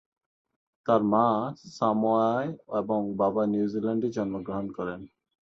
তার 0.85 1.01
মা 1.11 1.27
সামোয়ায় 1.75 2.49
এবং 2.79 2.99
বাবা 3.21 3.41
নিউজিল্যান্ডে 3.53 4.07
জন্মগ্রহণ 4.11 4.65
করেন। 4.77 4.99